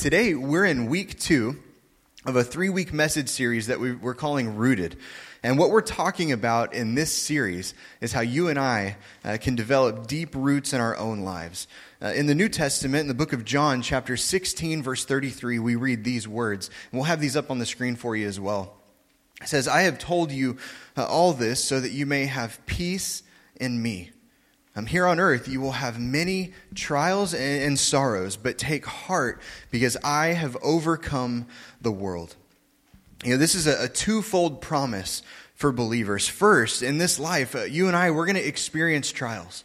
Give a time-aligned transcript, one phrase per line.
[0.00, 1.54] today we're in week two
[2.24, 4.96] of a three week message series that we, are calling Rooted.
[5.42, 9.56] And what we're talking about in this series is how you and I uh, can
[9.56, 11.68] develop deep roots in our own lives.
[12.00, 15.76] Uh, in the New Testament, in the book of John, chapter 16, verse 33, we
[15.76, 16.70] read these words.
[16.90, 18.78] And we'll have these up on the screen for you as well.
[19.42, 20.56] It says, I have told you
[20.96, 23.22] uh, all this so that you may have peace
[23.56, 24.12] in me.
[24.76, 29.40] Um, here on earth, you will have many trials and, and sorrows, but take heart
[29.70, 31.46] because I have overcome
[31.80, 32.36] the world.
[33.24, 35.22] You know, this is a, a twofold promise
[35.54, 36.28] for believers.
[36.28, 39.64] First, in this life, uh, you and I, we're going to experience trials.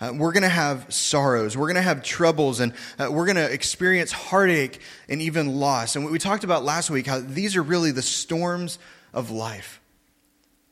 [0.00, 1.56] Uh, we're going to have sorrows.
[1.56, 5.96] We're going to have troubles, and uh, we're going to experience heartache and even loss.
[5.96, 8.78] And we talked about last week how these are really the storms
[9.14, 9.80] of life.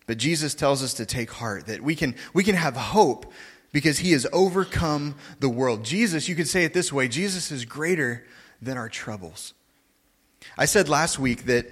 [0.07, 3.33] But Jesus tells us to take heart, that we can, we can have hope
[3.73, 5.85] because he has overcome the world.
[5.85, 8.25] Jesus, you could say it this way Jesus is greater
[8.61, 9.55] than our troubles.
[10.57, 11.67] I said last week that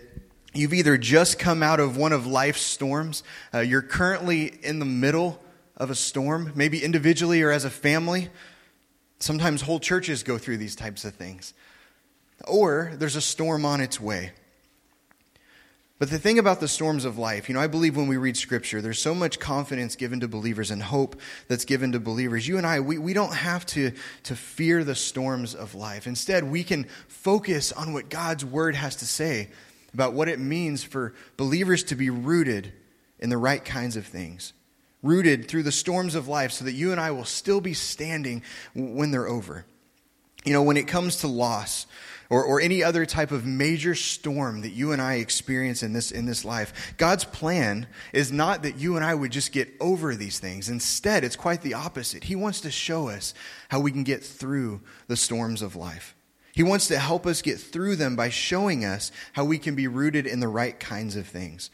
[0.54, 3.22] you've either just come out of one of life's storms,
[3.54, 5.40] uh, you're currently in the middle
[5.76, 8.28] of a storm, maybe individually or as a family.
[9.18, 11.52] Sometimes whole churches go through these types of things.
[12.46, 14.32] Or there's a storm on its way.
[16.00, 18.34] But the thing about the storms of life, you know, I believe when we read
[18.34, 22.48] scripture, there's so much confidence given to believers and hope that's given to believers.
[22.48, 23.92] You and I, we, we don't have to,
[24.22, 26.06] to fear the storms of life.
[26.06, 29.50] Instead, we can focus on what God's word has to say
[29.92, 32.72] about what it means for believers to be rooted
[33.18, 34.54] in the right kinds of things.
[35.02, 38.42] Rooted through the storms of life so that you and I will still be standing
[38.74, 39.66] when they're over.
[40.46, 41.86] You know, when it comes to loss,
[42.30, 46.12] or, or any other type of major storm that you and I experience in this,
[46.12, 50.14] in this life, God's plan is not that you and I would just get over
[50.14, 50.68] these things.
[50.68, 52.24] Instead, it's quite the opposite.
[52.24, 53.34] He wants to show us
[53.68, 56.14] how we can get through the storms of life.
[56.52, 59.88] He wants to help us get through them by showing us how we can be
[59.88, 61.70] rooted in the right kinds of things.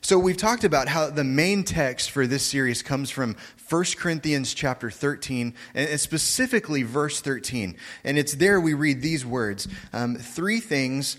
[0.00, 3.36] So we've talked about how the main text for this series comes from
[3.68, 7.76] 1 Corinthians chapter 13, and specifically verse 13.
[8.04, 11.18] And it's there we read these words um, Three things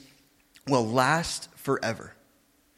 [0.67, 2.13] will last forever.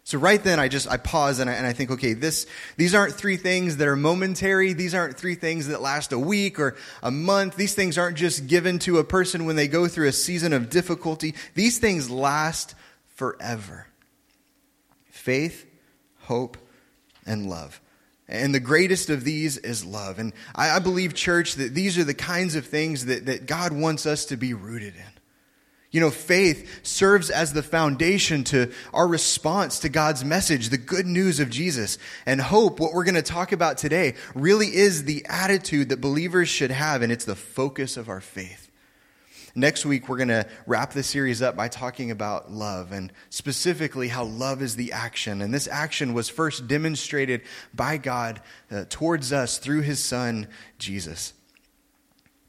[0.03, 2.45] So right then, I just I pause and I, and I think, okay, this
[2.75, 4.73] these aren't three things that are momentary.
[4.73, 7.55] These aren't three things that last a week or a month.
[7.55, 10.69] These things aren't just given to a person when they go through a season of
[10.69, 11.35] difficulty.
[11.53, 12.75] These things last
[13.07, 13.87] forever.
[15.05, 15.70] Faith,
[16.31, 16.57] hope,
[17.25, 17.81] and love.
[18.29, 20.17] And the greatest of these is love.
[20.17, 23.73] And I, I, believe, church, that these are the kinds of things that, that God
[23.73, 25.11] wants us to be rooted in.
[25.91, 31.05] You know, faith serves as the foundation to our response to God's message, the good
[31.05, 31.97] news of Jesus.
[32.25, 36.47] And hope, what we're going to talk about today, really is the attitude that believers
[36.47, 38.60] should have, and it's the focus of our faith.
[39.53, 44.07] Next week, we're going to wrap the series up by talking about love and specifically
[44.07, 45.41] how love is the action.
[45.41, 47.41] And this action was first demonstrated
[47.73, 48.41] by God
[48.71, 50.47] uh, towards us through his son,
[50.79, 51.33] Jesus.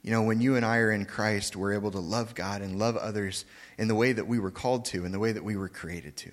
[0.03, 2.79] You know, when you and I are in Christ, we're able to love God and
[2.79, 3.45] love others
[3.79, 6.17] in the way that we were called to, in the way that we were created
[6.19, 6.31] to.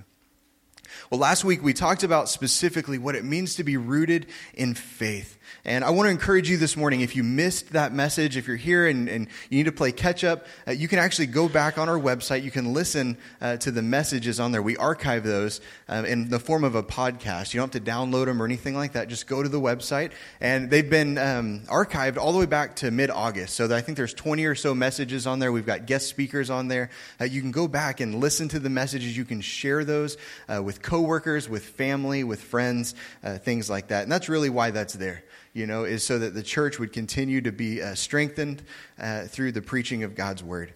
[1.09, 5.38] Well, last week we talked about specifically what it means to be rooted in faith.
[5.65, 8.55] And I want to encourage you this morning, if you missed that message, if you're
[8.55, 11.77] here and, and you need to play catch up, uh, you can actually go back
[11.77, 12.43] on our website.
[12.43, 14.61] You can listen uh, to the messages on there.
[14.61, 17.53] We archive those uh, in the form of a podcast.
[17.53, 19.09] You don't have to download them or anything like that.
[19.09, 20.11] Just go to the website.
[20.39, 23.55] And they've been um, archived all the way back to mid August.
[23.55, 25.51] So I think there's 20 or so messages on there.
[25.51, 26.89] We've got guest speakers on there.
[27.19, 29.17] Uh, you can go back and listen to the messages.
[29.17, 30.17] You can share those
[30.47, 34.03] uh, with coworkers, with family, with friends, uh, things like that.
[34.03, 35.23] And that's really why that's there
[35.53, 38.63] you know, is so that the church would continue to be uh, strengthened
[38.99, 40.73] uh, through the preaching of God's word.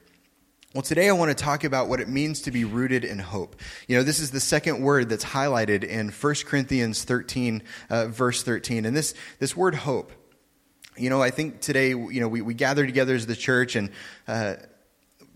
[0.74, 3.58] Well, today I want to talk about what it means to be rooted in hope.
[3.88, 7.62] You know, this is the second word that's highlighted in 1 Corinthians 13,
[7.92, 8.86] uh, verse 13.
[8.86, 10.12] And this, this word hope,
[10.98, 13.92] you know, I think today, you know, we, we gather together as the church and
[14.28, 14.56] uh,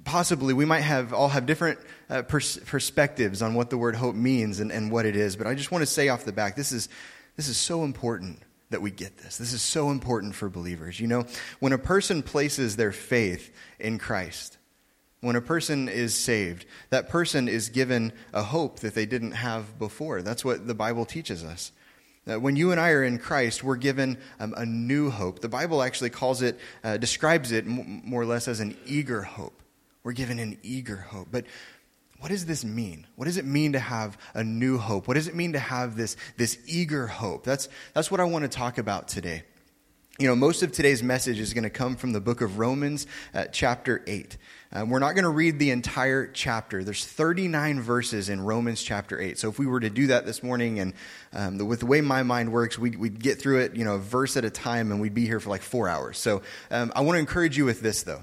[0.06, 1.78] possibly we might have all have different
[2.10, 5.36] uh, pers- perspectives on what the word hope means and, and what it is.
[5.36, 6.90] But I just want to say off the back, this is,
[7.36, 9.38] this is so important that we get this.
[9.38, 11.00] This is so important for believers.
[11.00, 11.26] You know,
[11.60, 14.58] when a person places their faith in Christ,
[15.22, 19.80] when a person is saved, that person is given a hope that they didn't have
[19.80, 20.22] before.
[20.22, 21.72] That's what the Bible teaches us.
[22.26, 25.40] That when you and I are in Christ, we're given um, a new hope.
[25.40, 29.22] The Bible actually calls it, uh, describes it m- more or less as an eager
[29.22, 29.64] hope.
[30.04, 31.30] We're given an eager hope.
[31.32, 31.46] But
[32.20, 33.06] what does this mean?
[33.16, 35.08] What does it mean to have a new hope?
[35.08, 37.44] What does it mean to have this, this eager hope?
[37.44, 39.44] That's, that's what I want to talk about today.
[40.20, 43.06] You know, most of today's message is going to come from the book of Romans,
[43.36, 44.36] uh, chapter 8.
[44.72, 46.84] Um, we're not going to read the entire chapter.
[46.84, 49.38] There's 39 verses in Romans chapter 8.
[49.38, 50.94] So if we were to do that this morning, and
[51.34, 53.94] um, the, with the way my mind works, we'd, we'd, get through it, you know,
[53.94, 56.18] a verse at a time, and we'd be here for like four hours.
[56.18, 56.42] So
[56.72, 58.22] um, I want to encourage you with this, though.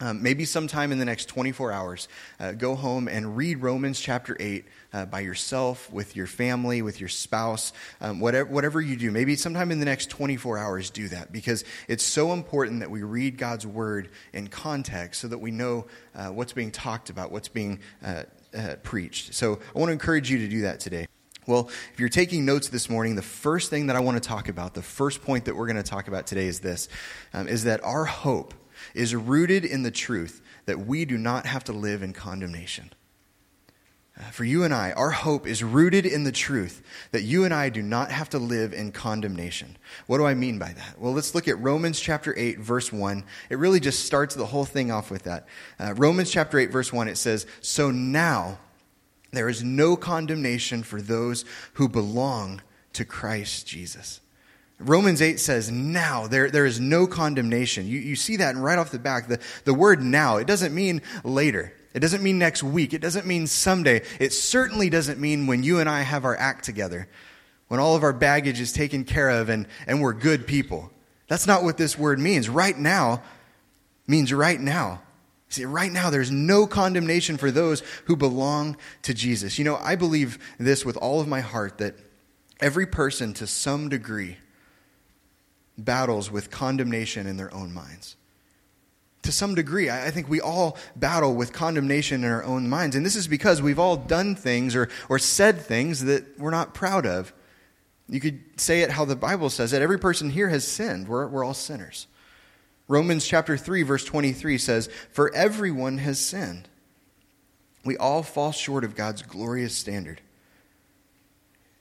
[0.00, 2.08] Um, maybe sometime in the next 24 hours,
[2.40, 6.98] uh, go home and read Romans chapter 8 uh, by yourself, with your family, with
[6.98, 9.12] your spouse, um, whatever, whatever you do.
[9.12, 13.04] Maybe sometime in the next 24 hours, do that because it's so important that we
[13.04, 15.86] read God's word in context so that we know
[16.16, 18.24] uh, what's being talked about, what's being uh,
[18.56, 19.32] uh, preached.
[19.34, 21.06] So I want to encourage you to do that today.
[21.46, 24.48] Well, if you're taking notes this morning, the first thing that I want to talk
[24.48, 26.88] about, the first point that we're going to talk about today is this
[27.32, 28.54] um, is that our hope
[28.94, 32.90] is rooted in the truth that we do not have to live in condemnation.
[34.16, 37.52] Uh, for you and I, our hope is rooted in the truth that you and
[37.52, 39.76] I do not have to live in condemnation.
[40.06, 41.00] What do I mean by that?
[41.00, 43.24] Well, let's look at Romans chapter 8, verse 1.
[43.50, 45.48] It really just starts the whole thing off with that.
[45.80, 48.60] Uh, Romans chapter 8, verse 1, it says, So now
[49.32, 52.62] there is no condemnation for those who belong
[52.92, 54.20] to Christ Jesus.
[54.78, 57.86] Romans 8 says, now, there, there is no condemnation.
[57.86, 59.28] You, you see that right off the back.
[59.28, 61.72] The, the word now, it doesn't mean later.
[61.94, 62.92] It doesn't mean next week.
[62.92, 64.02] It doesn't mean someday.
[64.18, 67.08] It certainly doesn't mean when you and I have our act together,
[67.68, 70.90] when all of our baggage is taken care of and, and we're good people.
[71.28, 72.48] That's not what this word means.
[72.48, 73.22] Right now
[74.08, 75.02] means right now.
[75.48, 79.56] See, right now, there's no condemnation for those who belong to Jesus.
[79.56, 81.94] You know, I believe this with all of my heart that
[82.60, 84.38] every person to some degree
[85.76, 88.16] battles with condemnation in their own minds.
[89.22, 92.94] To some degree, I think we all battle with condemnation in our own minds.
[92.94, 96.74] And this is because we've all done things or, or said things that we're not
[96.74, 97.32] proud of.
[98.06, 99.80] You could say it how the Bible says it.
[99.80, 101.08] Every person here has sinned.
[101.08, 102.06] We're, we're all sinners.
[102.86, 106.68] Romans chapter 3, verse 23 says, For everyone has sinned.
[107.82, 110.20] We all fall short of God's glorious standard.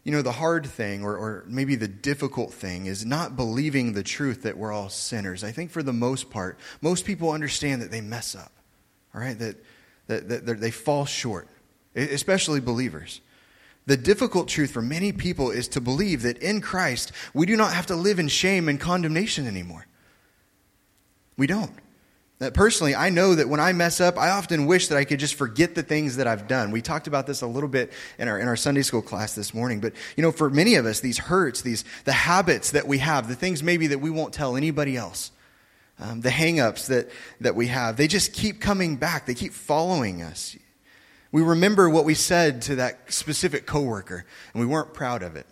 [0.03, 4.03] You know, the hard thing, or, or maybe the difficult thing, is not believing the
[4.03, 5.44] truth that we're all sinners.
[5.44, 8.51] I think for the most part, most people understand that they mess up,
[9.15, 9.39] all right?
[9.39, 9.55] That,
[10.07, 11.47] that, that they fall short,
[11.95, 13.21] especially believers.
[13.85, 17.73] The difficult truth for many people is to believe that in Christ, we do not
[17.73, 19.85] have to live in shame and condemnation anymore.
[21.38, 21.73] We don't.
[22.39, 25.19] That personally, I know that when I mess up, I often wish that I could
[25.19, 26.71] just forget the things that I've done.
[26.71, 29.53] We talked about this a little bit in our, in our Sunday school class this
[29.53, 29.80] morning.
[29.80, 33.27] But, you know, for many of us, these hurts, these, the habits that we have,
[33.27, 35.31] the things maybe that we won't tell anybody else,
[36.00, 37.09] um, the hangups that,
[37.39, 39.25] that we have, they just keep coming back.
[39.25, 40.57] They keep following us.
[41.31, 45.45] We remember what we said to that specific coworker, and we weren't proud of it.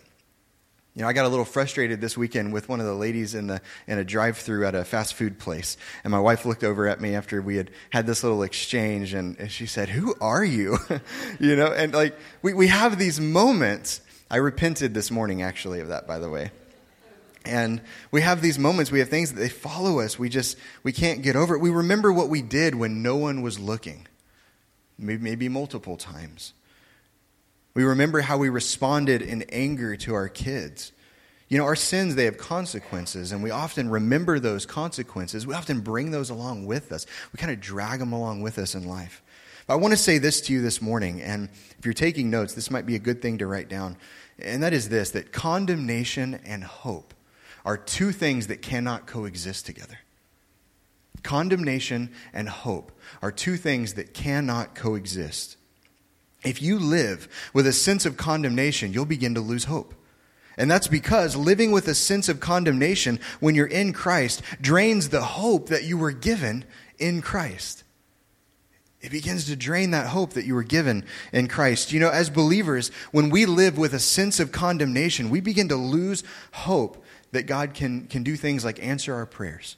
[0.94, 3.46] You know, I got a little frustrated this weekend with one of the ladies in,
[3.46, 5.78] the, in a drive through at a fast food place.
[6.04, 9.38] And my wife looked over at me after we had had this little exchange and,
[9.38, 10.76] and she said, Who are you?
[11.40, 14.02] you know, and like we, we have these moments.
[14.30, 16.50] I repented this morning, actually, of that, by the way.
[17.44, 17.80] And
[18.10, 20.18] we have these moments, we have things that they follow us.
[20.18, 21.60] We just, we can't get over it.
[21.60, 24.06] We remember what we did when no one was looking,
[24.98, 26.52] maybe, maybe multiple times.
[27.74, 30.92] We remember how we responded in anger to our kids.
[31.48, 35.46] You know, our sins, they have consequences, and we often remember those consequences.
[35.46, 37.06] We often bring those along with us.
[37.32, 39.22] We kind of drag them along with us in life.
[39.66, 42.54] But I want to say this to you this morning, and if you're taking notes,
[42.54, 43.96] this might be a good thing to write down.
[44.38, 47.14] And that is this that condemnation and hope
[47.64, 49.98] are two things that cannot coexist together.
[51.22, 55.56] Condemnation and hope are two things that cannot coexist.
[56.44, 59.94] If you live with a sense of condemnation, you'll begin to lose hope.
[60.56, 65.22] And that's because living with a sense of condemnation when you're in Christ drains the
[65.22, 66.64] hope that you were given
[66.98, 67.84] in Christ.
[69.00, 71.92] It begins to drain that hope that you were given in Christ.
[71.92, 75.76] You know, as believers, when we live with a sense of condemnation, we begin to
[75.76, 76.22] lose
[76.52, 79.76] hope that God can, can do things like answer our prayers.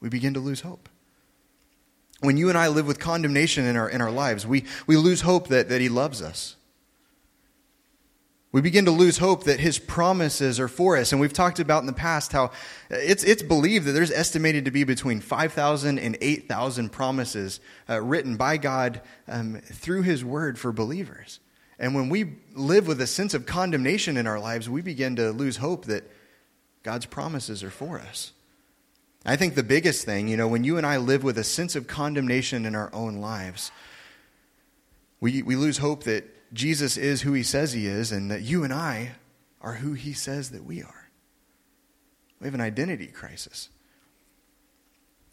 [0.00, 0.88] We begin to lose hope
[2.20, 5.20] when you and I live with condemnation in our, in our lives, we, we lose
[5.20, 6.56] hope that, that He loves us.
[8.50, 11.12] We begin to lose hope that His promises are for us.
[11.12, 12.50] And we've talked about in the past how
[12.88, 18.36] it's, it's believed that there's estimated to be between 5,000 and 8,000 promises uh, written
[18.36, 21.40] by God um, through His Word for believers.
[21.78, 25.30] And when we live with a sense of condemnation in our lives, we begin to
[25.30, 26.10] lose hope that
[26.82, 28.32] God's promises are for us.
[29.24, 31.76] I think the biggest thing, you know, when you and I live with a sense
[31.76, 33.70] of condemnation in our own lives,
[35.20, 38.64] we, we lose hope that Jesus is who he says he is and that you
[38.64, 39.12] and I
[39.60, 41.10] are who he says that we are.
[42.40, 43.68] We have an identity crisis.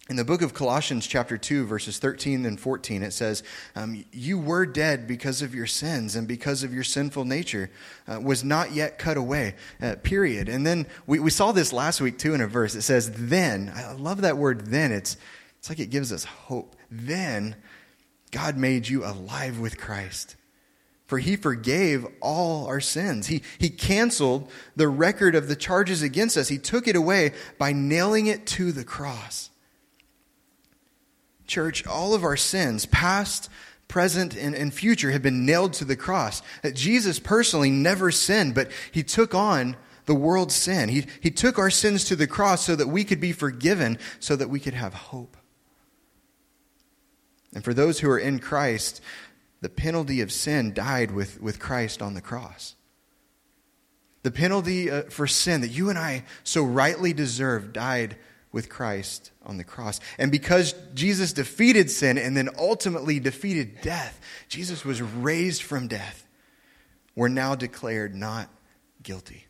[0.07, 3.41] In the book of Colossians, chapter 2, verses 13 and 14, it says,
[3.75, 7.71] um, You were dead because of your sins and because of your sinful nature,
[8.07, 10.47] uh, was not yet cut away, uh, period.
[10.47, 12.75] And then we, we saw this last week, too, in a verse.
[12.75, 14.91] It says, Then, I love that word, then.
[14.91, 15.17] It's,
[15.57, 16.75] it's like it gives us hope.
[16.91, 17.55] Then,
[18.29, 20.35] God made you alive with Christ.
[21.07, 23.27] For he forgave all our sins.
[23.27, 26.47] He, he canceled the record of the charges against us.
[26.47, 29.49] He took it away by nailing it to the cross.
[31.47, 33.49] Church, all of our sins, past,
[33.87, 36.41] present, and, and future, have been nailed to the cross.
[36.61, 40.89] That Jesus personally never sinned, but he took on the world's sin.
[40.89, 44.35] He, he took our sins to the cross so that we could be forgiven, so
[44.35, 45.37] that we could have hope.
[47.53, 49.01] And for those who are in Christ,
[49.61, 52.75] the penalty of sin died with, with Christ on the cross.
[54.23, 58.17] The penalty uh, for sin that you and I so rightly deserve died
[58.55, 59.99] with Christ on the cross.
[60.17, 66.25] And because Jesus defeated sin and then ultimately defeated death, Jesus was raised from death.
[67.17, 68.47] We're now declared not
[69.03, 69.45] guilty.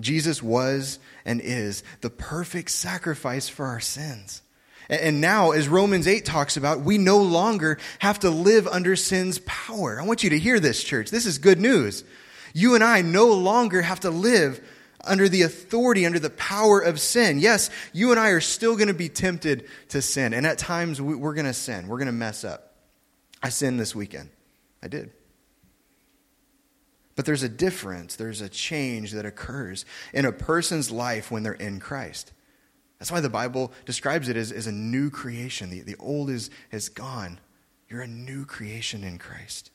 [0.00, 4.40] Jesus was and is the perfect sacrifice for our sins.
[4.88, 9.38] And now, as Romans 8 talks about, we no longer have to live under sin's
[9.40, 10.00] power.
[10.00, 11.10] I want you to hear this, church.
[11.10, 12.04] This is good news.
[12.54, 14.66] You and I no longer have to live
[15.04, 17.38] under the authority, under the power of sin.
[17.38, 20.32] Yes, you and I are still going to be tempted to sin.
[20.34, 21.88] And at times we're going to sin.
[21.88, 22.74] We're going to mess up.
[23.42, 24.30] I sinned this weekend.
[24.82, 25.10] I did.
[27.14, 31.52] But there's a difference, there's a change that occurs in a person's life when they're
[31.52, 32.32] in Christ.
[32.98, 35.70] That's why the Bible describes it as, as a new creation.
[35.70, 37.40] The, the old is, is gone.
[37.88, 39.70] You're a new creation in Christ.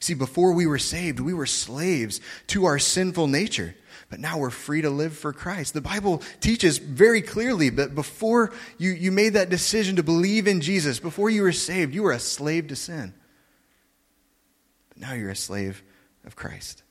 [0.00, 3.76] See, before we were saved, we were slaves to our sinful nature
[4.10, 5.74] but now we're free to live for Christ.
[5.74, 10.60] The Bible teaches very clearly that before you, you made that decision to believe in
[10.60, 13.14] Jesus, before you were saved, you were a slave to sin.
[14.90, 15.82] But now you're a slave
[16.24, 16.82] of Christ.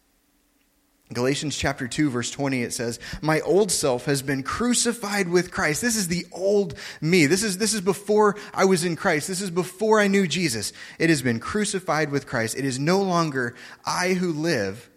[1.14, 5.82] Galatians chapter 2 verse 20 it says, "My old self has been crucified with Christ."
[5.82, 7.26] This is the old me.
[7.28, 9.28] This is this is before I was in Christ.
[9.28, 10.74] This is before I knew Jesus.
[10.98, 12.58] It has been crucified with Christ.
[12.58, 13.54] It is no longer
[13.86, 14.90] I who live,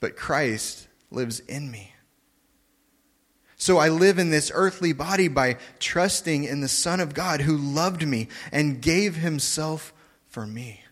[0.00, 0.83] but Christ
[1.14, 1.94] lives in me.
[3.56, 7.56] So I live in this earthly body by trusting in the Son of God who
[7.56, 9.94] loved me and gave himself
[10.28, 10.82] for me.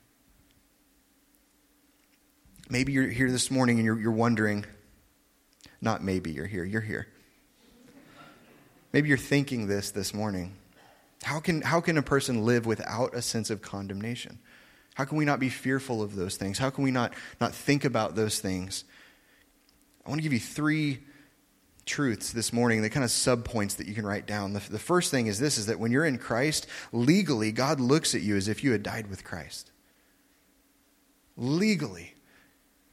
[2.71, 4.65] Maybe you're here this morning and you're, you're wondering,
[5.83, 7.07] not maybe you're here, you're here.
[8.93, 10.55] Maybe you're thinking this this morning.
[11.23, 14.39] How can, how can a person live without a sense of condemnation?
[14.95, 16.59] How can we not be fearful of those things?
[16.59, 18.85] How can we not, not think about those things?
[20.05, 21.01] I want to give you three
[21.85, 24.53] truths this morning, the kind of subpoints that you can write down.
[24.53, 28.15] The, the first thing is this is that when you're in Christ, legally, God looks
[28.15, 29.71] at you as if you had died with Christ.
[31.37, 32.15] Legally.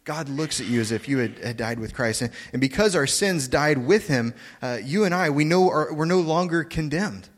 [0.06, 2.24] God looks at you as if you had, had died with Christ.
[2.24, 5.94] And, and, because our sins died with him, uh, you and I, we know are,
[5.94, 7.30] we're no longer condemned.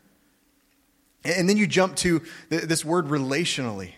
[1.24, 3.92] And, then you jump to this word relationally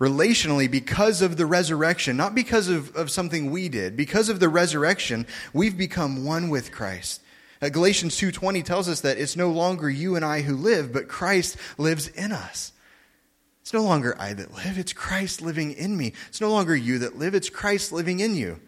[0.00, 3.96] relationally because of the resurrection, not because of, of something we did.
[3.96, 7.20] Because of the resurrection, we've become one with Christ.
[7.62, 11.08] Uh, Galatians 2.20 tells us that it's no longer you and I who live, but
[11.08, 12.72] Christ lives in us.
[13.62, 16.12] It's no longer I that live, it's Christ living in me.
[16.28, 18.60] It's no longer you that live, it's Christ living in you.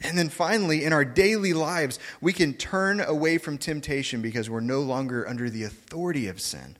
[0.00, 4.60] And then finally, in our daily lives, we can turn away from temptation because we're
[4.60, 6.76] no longer under the authority of sin.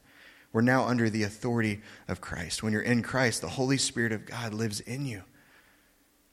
[0.52, 2.62] We're now under the authority of Christ.
[2.62, 5.22] When you're in Christ, the Holy Spirit of God lives in you.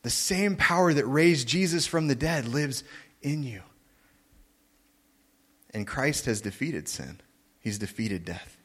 [0.04, 2.84] The same power that raised Jesus from the dead lives
[3.22, 3.62] in you.
[5.72, 7.20] And Christ has defeated sin,
[7.60, 8.58] He's defeated death.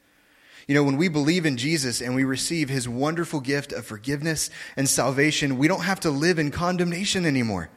[0.69, 4.50] You know, when we believe in Jesus and we receive his wonderful gift of forgiveness
[4.76, 7.71] and salvation, we don't have to live in condemnation anymore.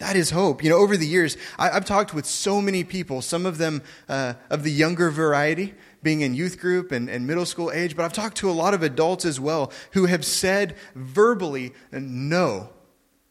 [0.00, 0.64] That is hope.
[0.64, 3.82] You know, over the years, I, have talked with so many people, some of them
[4.08, 8.04] uh, of the younger variety, being in youth group and, and middle school age, but
[8.06, 12.70] I've talked to a lot of adults as well who have said verbally no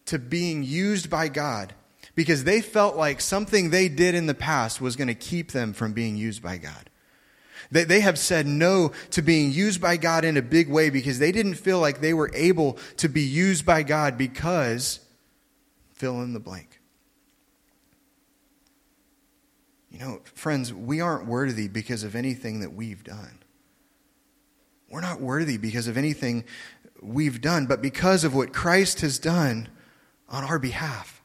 [0.05, 1.73] to being used by God
[2.13, 5.73] because they felt like something they did in the past was going to keep them
[5.73, 6.91] from being used by God.
[7.71, 11.17] They, they have said no to being used by God in a big way because
[11.17, 14.99] they didn't feel like they were able to be used by God because
[15.99, 16.79] fill in the blank.
[19.91, 23.39] You know, friends, we aren't worthy because of anything that we've done.
[24.89, 26.45] We're not worthy because of anything
[27.01, 29.67] we've done, but because of what Christ has done
[30.29, 31.21] on our behalf.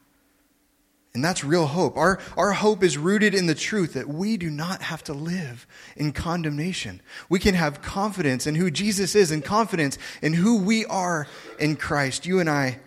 [1.13, 1.95] And that's real hope.
[1.95, 5.65] Our, our hope is rooted in the truth that we do not have to live
[5.95, 7.01] in condemnation.
[7.29, 11.27] We can have confidence in who Jesus is and confidence in who we are
[11.57, 12.25] in Christ.
[12.25, 12.79] You and I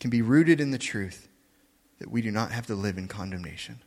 [0.00, 1.28] can be rooted in the truth
[2.00, 3.80] that we do not have to live in condemnation.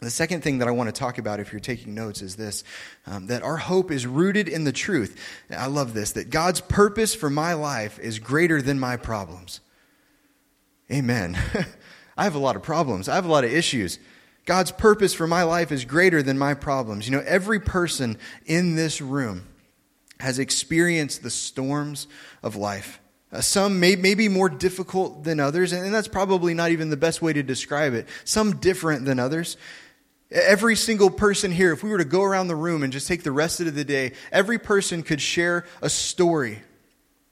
[0.00, 2.62] The second thing that I want to talk about, if you're taking notes, is this
[3.06, 5.18] um, that our hope is rooted in the truth.
[5.50, 9.60] I love this that God's purpose for my life is greater than my problems.
[10.90, 11.36] Amen.
[12.16, 13.98] I have a lot of problems, I have a lot of issues.
[14.44, 17.06] God's purpose for my life is greater than my problems.
[17.06, 19.46] You know, every person in this room
[20.20, 22.06] has experienced the storms
[22.42, 22.98] of life.
[23.30, 26.96] Uh, some may, may be more difficult than others, and that's probably not even the
[26.96, 28.08] best way to describe it.
[28.24, 29.56] Some different than others.
[30.30, 33.22] Every single person here, if we were to go around the room and just take
[33.22, 36.60] the rest of the day, every person could share a story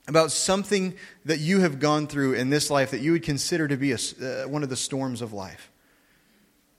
[0.09, 3.77] about something that you have gone through in this life that you would consider to
[3.77, 5.71] be a, uh, one of the storms of life.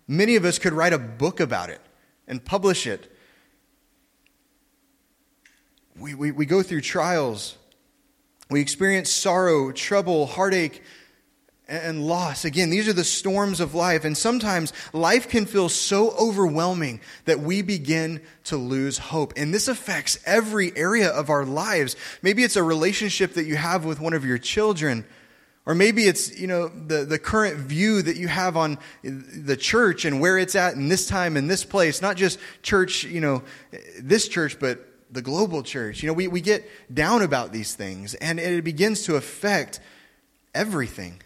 [0.08, 1.82] Many of us could write a book about it
[2.28, 3.12] and publish it.
[6.00, 7.58] We, we, we go through trials,
[8.50, 10.82] we experience sorrow, trouble, heartache,
[11.68, 12.46] and loss.
[12.46, 14.06] Again, these are the storms of life.
[14.06, 19.34] And sometimes life can feel so overwhelming that we begin to lose hope.
[19.36, 21.96] And this affects every area of our lives.
[22.22, 25.06] Maybe it's a relationship that you have with one of your children.
[25.66, 30.06] Or maybe it's, you know, the, the current view that you have on the church
[30.06, 32.02] and where it's at in this time in this place.
[32.02, 33.44] Not just church, you know,
[34.00, 36.04] this church, but the global church.
[36.04, 39.80] You know, we, we get down about these things and it begins to affect
[40.54, 41.22] everything.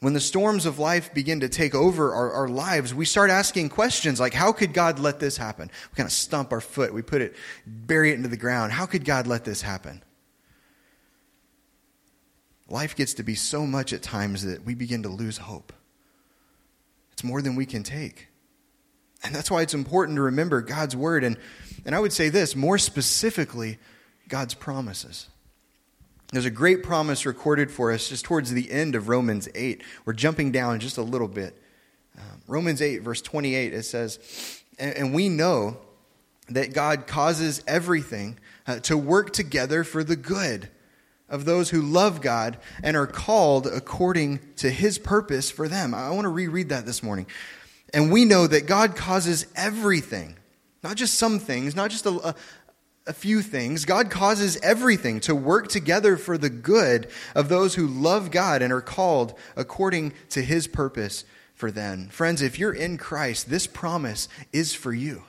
[0.00, 3.70] When the storms of life begin to take over our, our, lives, we start asking
[3.70, 5.70] questions like, how could God let this happen?
[5.90, 7.34] We kind of stomp our foot, we put it,
[7.66, 8.72] bury it into the ground.
[8.72, 10.02] How could God let this happen?
[12.68, 15.72] Life gets to be so much at times that we begin to lose hope.
[17.12, 18.28] It's more than we can take.
[19.24, 21.24] And that's why it's important to remember God's word.
[21.24, 21.38] And,
[21.86, 23.78] and I would say this more specifically,
[24.28, 25.28] God's promises.
[26.30, 29.82] There's a great promise recorded for us just towards the end of Romans 8.
[30.04, 31.60] We're jumping down just a little bit.
[32.18, 35.78] Um, Romans 8, verse 28, it says, and, and, we know
[36.48, 40.68] that God causes everything uh, to work together for the good
[41.28, 45.94] of those who love God and are called according to his purpose for them.
[45.94, 47.26] I want to reread that this morning.
[47.94, 50.36] And we know that God causes everything,
[50.82, 52.34] not just some things, not just a, a
[53.06, 53.84] a few things.
[53.84, 58.72] God causes everything to work together for the good of those who love God and
[58.72, 62.08] are called according to his purpose for them.
[62.08, 65.24] Friends, if you're in Christ, this promise is for you.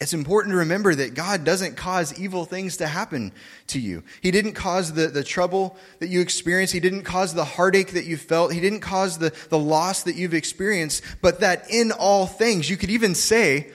[0.00, 3.32] It's important to remember that God doesn't cause evil things to happen
[3.66, 4.02] to you.
[4.22, 6.72] He didn't cause the, the trouble that you experienced.
[6.72, 8.54] He didn't cause the heartache that you felt.
[8.54, 12.78] He didn't cause the, the loss that you've experienced, but that in all things, you
[12.78, 13.70] could even say,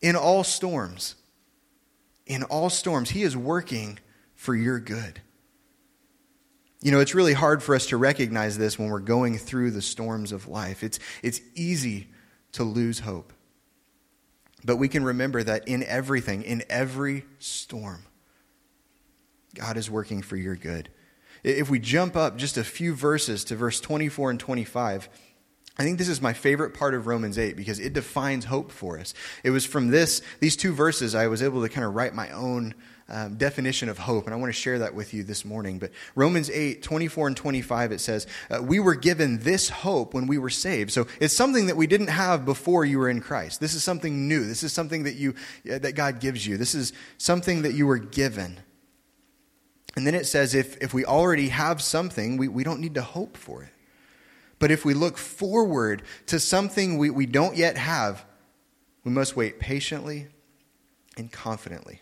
[0.00, 1.16] in all storms,
[2.24, 3.98] in all storms, He is working
[4.34, 5.20] for your good.
[6.80, 9.82] You know, it's really hard for us to recognize this when we're going through the
[9.82, 10.82] storms of life.
[10.82, 12.08] It's, it's easy
[12.52, 13.34] to lose hope.
[14.64, 18.04] But we can remember that in everything, in every storm,
[19.54, 20.88] God is working for your good.
[21.42, 25.08] If we jump up just a few verses to verse 24 and 25,
[25.78, 28.98] I think this is my favorite part of Romans 8 because it defines hope for
[28.98, 29.14] us.
[29.42, 32.30] It was from this, these two verses, I was able to kind of write my
[32.30, 32.74] own
[33.08, 35.78] um, definition of hope, and I want to share that with you this morning.
[35.78, 40.26] But Romans 8, 24 and 25, it says, uh, We were given this hope when
[40.26, 40.90] we were saved.
[40.92, 43.60] So it's something that we didn't have before you were in Christ.
[43.60, 44.44] This is something new.
[44.44, 45.34] This is something that, you,
[45.70, 46.56] uh, that God gives you.
[46.56, 48.60] This is something that you were given.
[49.96, 53.02] And then it says, if, if we already have something, we, we don't need to
[53.02, 53.70] hope for it.
[54.58, 58.24] But if we look forward to something we, we don't yet have,
[59.04, 60.28] we must wait patiently
[61.16, 62.00] and confidently.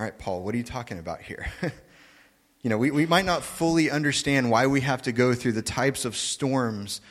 [0.00, 1.46] All right, Paul, what are you talking about here?
[2.62, 5.60] you know, we, we might not fully understand why we have to go through the
[5.60, 7.02] types of storms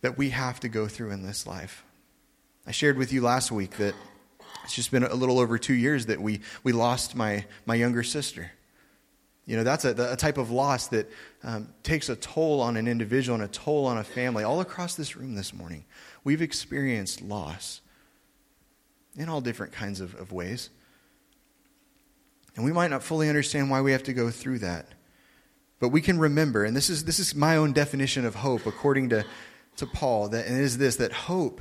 [0.00, 1.84] that we have to go through in this life.
[2.66, 3.94] I shared with you last week that
[4.64, 8.02] it's just been a little over two years that we, we lost my, my younger
[8.02, 8.52] sister.
[9.44, 11.12] You know, that's a, a type of loss that
[11.44, 14.44] um, takes a toll on an individual and a toll on a family.
[14.44, 15.84] All across this room this morning,
[16.24, 17.82] we've experienced loss
[19.14, 20.70] in all different kinds of, of ways.
[22.58, 24.88] And we might not fully understand why we have to go through that.
[25.78, 29.10] But we can remember, and this is, this is my own definition of hope according
[29.10, 29.24] to,
[29.76, 31.60] to Paul, that, and it is this that hope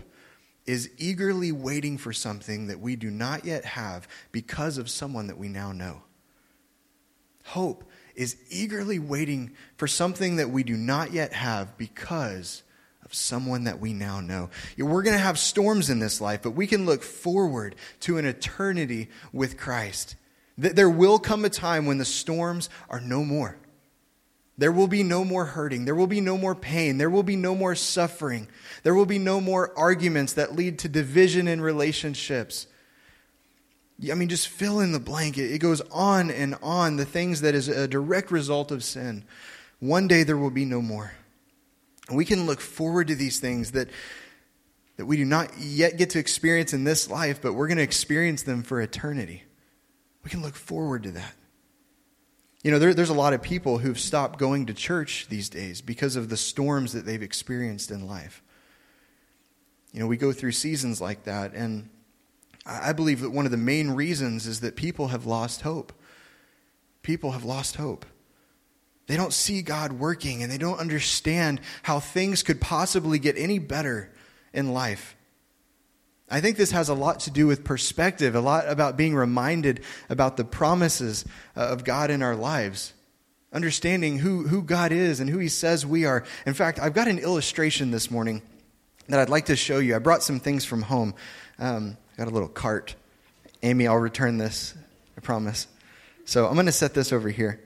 [0.65, 5.37] is eagerly waiting for something that we do not yet have because of someone that
[5.37, 6.01] we now know.
[7.45, 7.83] Hope
[8.15, 12.63] is eagerly waiting for something that we do not yet have because
[13.05, 14.49] of someone that we now know.
[14.79, 18.25] We're going to have storms in this life, but we can look forward to an
[18.25, 20.15] eternity with Christ.
[20.57, 23.57] There will come a time when the storms are no more.
[24.57, 25.85] There will be no more hurting.
[25.85, 26.97] There will be no more pain.
[26.97, 28.47] There will be no more suffering.
[28.81, 32.65] There will be no more arguments that lead to division in relationships.
[34.11, 35.37] I mean, just fill in the blank.
[35.37, 39.25] It goes on and on, the things that is a direct result of sin.
[39.79, 41.13] One day there will be no more.
[42.11, 43.89] We can look forward to these things that,
[44.95, 47.83] that we do not yet get to experience in this life, but we're going to
[47.83, 49.43] experience them for eternity.
[50.27, 51.35] We can look forward to that.
[52.61, 55.79] You know, there, there's a lot of people who've stopped going to church these days
[55.79, 58.43] because of the storms that they've experienced in life.
[59.93, 61.87] You know, we go through seasons like that, and
[62.65, 65.93] I believe that one of the main reasons is that people have lost hope.
[67.03, 68.05] People have lost hope.
[69.05, 73.59] They don't see God working, and they don't understand how things could possibly get any
[73.59, 74.11] better
[74.51, 75.15] in life.
[76.29, 79.81] I think this has a lot to do with perspective, a lot about being reminded
[80.09, 81.23] about the promises
[81.55, 82.93] uh, of God in our lives,
[83.53, 86.25] understanding who, who God is and who He says we are.
[86.45, 88.41] In fact, I've got an illustration this morning
[89.07, 89.95] that I'd like to show you.
[89.95, 91.13] I brought some things from home.
[91.59, 92.95] Um, I got a little cart.
[93.63, 94.75] Amy, I'll return this,
[95.17, 95.67] I promise.
[96.25, 97.61] So I'm going to set this over here.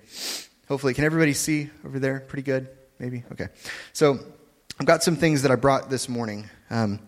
[0.67, 2.19] Hopefully, can everybody see over there?
[2.19, 2.69] Pretty good,
[2.99, 3.23] maybe?
[3.31, 3.47] Okay.
[3.91, 4.19] So
[4.79, 6.47] I've got some things that I brought this morning.
[6.69, 6.99] Um,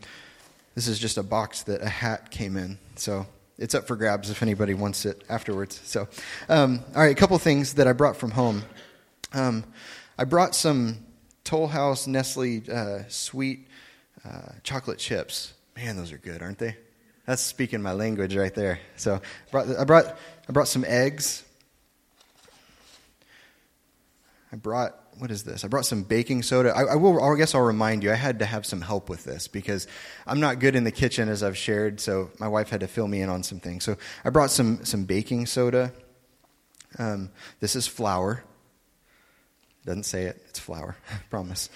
[0.76, 2.78] this is just a box that a hat came in.
[2.96, 3.26] So
[3.58, 5.80] it's up for grabs if anybody wants it afterwards.
[5.84, 6.08] So,
[6.50, 8.64] um, all right, a couple things that I brought from home.
[9.34, 9.64] Um,
[10.18, 10.98] I brought some
[11.44, 13.68] Toll House Nestle uh, sweet
[14.26, 15.54] uh, chocolate chips.
[15.76, 16.76] Man, those are good, aren't they?
[17.26, 18.80] That's speaking my language right there.
[18.96, 21.44] So, brought, I brought, I brought some eggs.
[24.52, 25.64] I brought what is this?
[25.64, 26.76] I brought some baking soda.
[26.76, 27.22] I, I, will.
[27.22, 28.12] I guess I'll remind you.
[28.12, 29.88] I had to have some help with this because
[30.26, 32.00] I'm not good in the kitchen, as I've shared.
[32.00, 33.84] So my wife had to fill me in on some things.
[33.84, 35.92] So I brought some some baking soda.
[36.98, 38.44] Um, this is flour.
[39.86, 40.42] Doesn't say it.
[40.50, 40.96] It's flour.
[41.12, 41.70] I promise.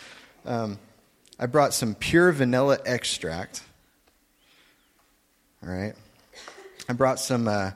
[0.45, 0.79] Um,
[1.39, 3.61] I brought some pure vanilla extract.
[5.63, 5.93] All right.
[6.89, 7.71] I brought some uh,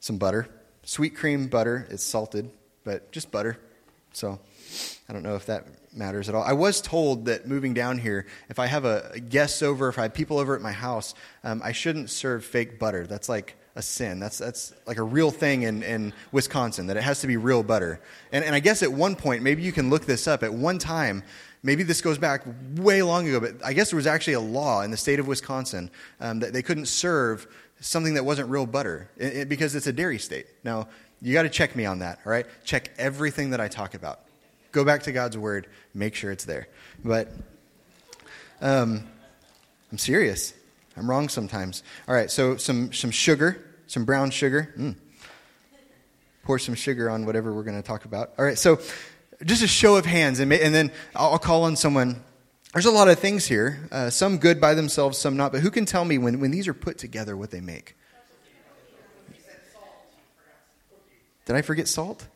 [0.00, 0.48] some butter,
[0.84, 1.86] sweet cream butter.
[1.90, 2.50] It's salted,
[2.84, 3.58] but just butter.
[4.12, 4.38] So
[5.08, 6.42] I don't know if that matters at all.
[6.42, 10.02] I was told that moving down here, if I have a guest over, if I
[10.02, 13.06] have people over at my house, um, I shouldn't serve fake butter.
[13.06, 14.20] That's like a sin.
[14.20, 17.62] That's, that's like a real thing in, in Wisconsin, that it has to be real
[17.62, 18.00] butter.
[18.32, 20.78] And, and I guess at one point, maybe you can look this up, at one
[20.78, 21.22] time,
[21.62, 22.44] maybe this goes back
[22.76, 25.26] way long ago, but I guess there was actually a law in the state of
[25.26, 27.46] Wisconsin um, that they couldn't serve
[27.80, 30.46] something that wasn't real butter it, it, because it's a dairy state.
[30.64, 30.88] Now,
[31.22, 32.46] you got to check me on that, all right?
[32.64, 34.20] Check everything that I talk about.
[34.72, 36.68] Go back to God's word, make sure it's there.
[37.04, 37.32] But
[38.60, 39.04] um,
[39.90, 40.54] I'm serious.
[40.96, 41.82] I'm wrong sometimes.
[42.06, 44.72] All right, so some, some sugar, some brown sugar.
[44.76, 44.96] Mm.
[46.44, 48.32] Pour some sugar on whatever we're going to talk about.
[48.38, 48.80] All right, so
[49.44, 52.22] just a show of hands, and, and then I'll call on someone.
[52.72, 55.70] There's a lot of things here, uh, some good by themselves, some not, but who
[55.70, 57.96] can tell me when, when these are put together what they make?
[61.46, 62.26] Did I forget salt?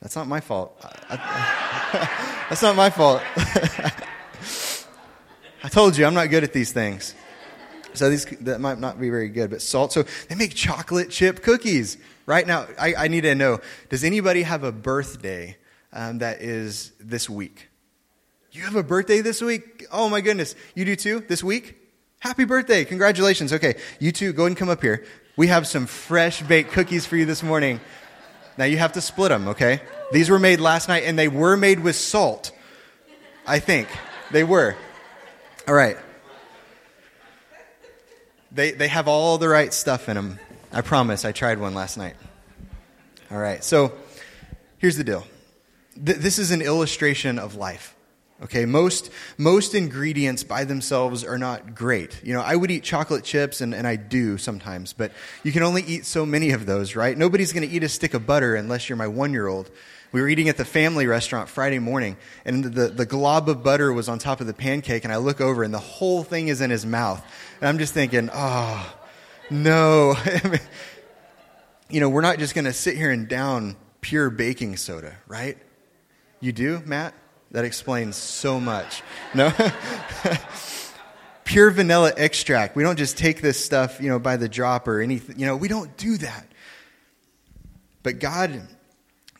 [0.00, 0.78] That's not my fault.
[1.10, 3.22] That's not my fault.
[5.64, 7.14] I told you I'm not good at these things.
[7.94, 9.92] So these that might not be very good, but salt.
[9.92, 11.96] So they make chocolate chip cookies.
[12.26, 15.56] Right now, I, I need to know: Does anybody have a birthday
[15.92, 17.68] um, that is this week?
[18.52, 19.86] You have a birthday this week?
[19.90, 20.54] Oh my goodness!
[20.74, 21.76] You do too this week?
[22.18, 22.84] Happy birthday!
[22.84, 23.52] Congratulations.
[23.52, 25.06] Okay, you two, go and come up here.
[25.36, 27.80] We have some fresh baked cookies for you this morning.
[28.56, 29.80] Now you have to split them, okay?
[30.12, 32.52] These were made last night and they were made with salt.
[33.46, 33.88] I think.
[34.30, 34.76] They were.
[35.68, 35.96] All right.
[38.52, 40.38] They, they have all the right stuff in them.
[40.72, 41.24] I promise.
[41.24, 42.14] I tried one last night.
[43.30, 43.62] All right.
[43.62, 43.92] So
[44.78, 45.26] here's the deal
[45.94, 47.95] Th- this is an illustration of life.
[48.42, 52.20] Okay, most, most ingredients by themselves are not great.
[52.22, 55.62] You know, I would eat chocolate chips, and, and I do sometimes, but you can
[55.62, 57.16] only eat so many of those, right?
[57.16, 59.70] Nobody's going to eat a stick of butter unless you're my one year old.
[60.12, 63.90] We were eating at the family restaurant Friday morning, and the, the glob of butter
[63.90, 66.60] was on top of the pancake, and I look over, and the whole thing is
[66.60, 67.24] in his mouth.
[67.60, 68.96] And I'm just thinking, oh,
[69.48, 70.14] no.
[71.88, 75.56] you know, we're not just going to sit here and down pure baking soda, right?
[76.40, 77.14] You do, Matt?
[77.56, 79.02] That explains so much.
[79.32, 79.50] No?
[81.44, 82.76] Pure vanilla extract.
[82.76, 85.38] We don't just take this stuff, you know, by the drop or anything.
[85.38, 86.48] You know, we don't do that.
[88.02, 88.60] But God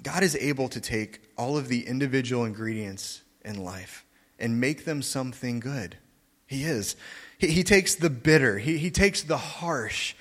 [0.02, 4.02] God is able to take all of the individual ingredients in life
[4.38, 5.98] and make them something good.
[6.46, 6.96] He is.
[7.37, 10.14] He, he takes the bitter, he, he takes the harsh,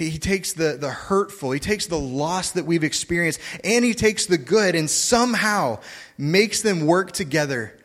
[0.00, 3.92] he, he takes the, the hurtful, he takes the loss that we've experienced, and he
[3.92, 5.78] takes the good and somehow
[6.16, 7.78] makes them work together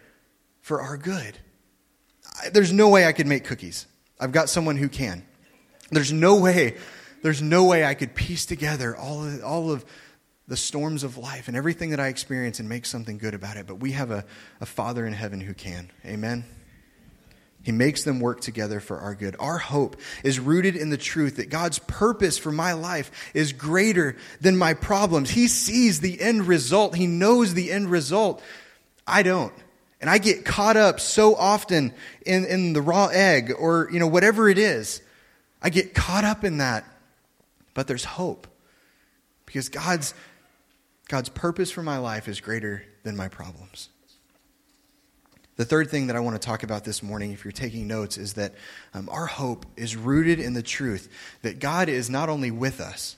[0.61, 1.37] for our good.
[2.53, 3.85] There's no way I could make cookies.
[4.17, 5.25] I've got someone who can.
[5.91, 6.77] There's no way,
[7.21, 9.83] there's no way I could piece together all of, all of
[10.47, 13.67] the storms of life and everything that I experience and make something good about it.
[13.67, 14.23] But we have a,
[14.61, 15.91] a Father in heaven who can.
[16.05, 16.45] Amen.
[17.65, 19.35] He makes them work together for our good.
[19.39, 24.17] Our hope is rooted in the truth that God's purpose for my life is greater
[24.39, 25.31] than my problems.
[25.31, 28.43] He sees the end result, He knows the end result.
[29.07, 29.53] I don't.
[29.99, 31.91] And I get caught up so often
[32.23, 35.01] in, in the raw egg or, you know, whatever it is.
[35.59, 36.85] I get caught up in that.
[37.73, 38.45] But there's hope
[39.47, 40.13] because God's,
[41.07, 43.89] God's purpose for my life is greater than my problems.
[45.57, 48.17] The third thing that I want to talk about this morning, if you're taking notes,
[48.17, 48.53] is that
[48.93, 51.07] um, our hope is rooted in the truth
[51.43, 53.15] that God is not only with us,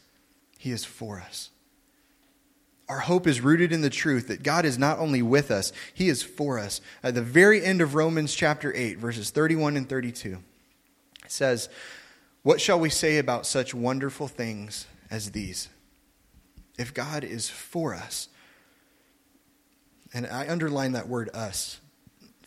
[0.60, 1.50] He is for us.
[2.88, 6.10] Our hope is rooted in the truth that God is not only with us, He
[6.10, 6.80] is for us.
[7.02, 10.38] At the very end of Romans chapter 8, verses 31 and 32,
[11.26, 11.70] it says,
[12.44, 15.70] What shall we say about such wonderful things as these?
[16.78, 18.30] If God is for us,
[20.14, 21.80] and I underline that word us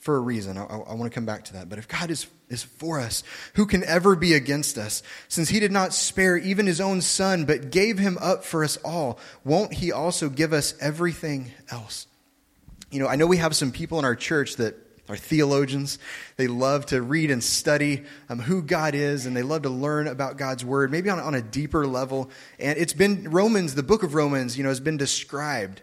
[0.00, 0.56] for a reason.
[0.56, 1.68] I, I, want to come back to that.
[1.68, 3.22] But if God is, is for us,
[3.54, 5.02] who can ever be against us?
[5.28, 8.78] Since he did not spare even his own son, but gave him up for us
[8.78, 12.06] all, won't he also give us everything else?
[12.90, 14.74] You know, I know we have some people in our church that
[15.10, 15.98] are theologians.
[16.36, 20.08] They love to read and study um, who God is, and they love to learn
[20.08, 22.30] about God's word, maybe on, on a deeper level.
[22.58, 25.82] And it's been Romans, the book of Romans, you know, has been described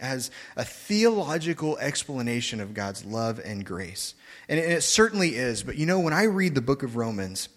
[0.00, 4.14] as a theological explanation of God's love and grace.
[4.48, 7.48] And it certainly is, but you know, when I read the book of Romans,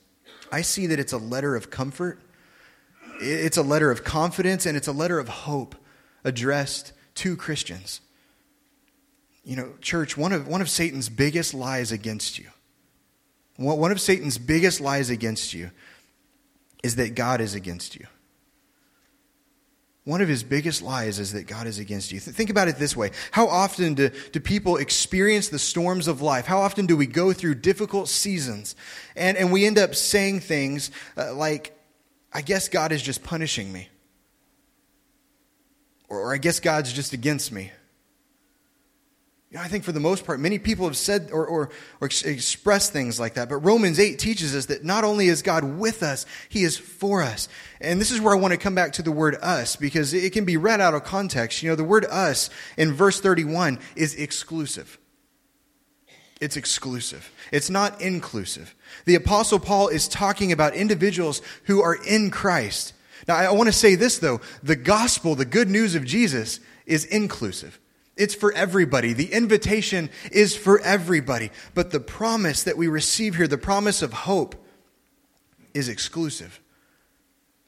[0.52, 2.20] I see that it's a letter of comfort,
[3.22, 5.76] it's a letter of confidence, and it's a letter of hope
[6.24, 8.02] addressed to Christians.
[9.44, 12.50] You know, church, one of, one of Satan's biggest lies against you,
[13.58, 15.72] one of Satan's biggest lies against you
[16.84, 18.08] is that God is against you.
[20.04, 22.20] One of his biggest lies is that God is against you.
[22.20, 23.12] Think about it this way.
[23.30, 26.48] How often do, do people experience the storms of life?
[26.48, 28.76] How often do we go through difficult seasons
[29.16, 31.78] and, and we end up saying things uh, like,
[32.34, 33.90] I guess God is just punishing me?
[36.10, 37.72] Or, or I guess God's just against me.
[39.52, 42.08] You know, I think for the most part, many people have said or, or, or
[42.08, 43.50] expressed things like that.
[43.50, 47.22] But Romans 8 teaches us that not only is God with us, He is for
[47.22, 47.50] us.
[47.82, 50.32] And this is where I want to come back to the word us because it
[50.32, 51.62] can be read out of context.
[51.62, 54.98] You know, the word us in verse 31 is exclusive.
[56.40, 57.30] It's exclusive.
[57.52, 58.74] It's not inclusive.
[59.04, 62.94] The Apostle Paul is talking about individuals who are in Christ.
[63.28, 67.04] Now, I want to say this though the gospel, the good news of Jesus, is
[67.04, 67.81] inclusive.
[68.18, 69.14] It's for everybody.
[69.14, 71.52] The invitation is for everybody.
[71.74, 74.56] But the promise that we receive here, the promise of hope,
[75.74, 76.60] is exclusive.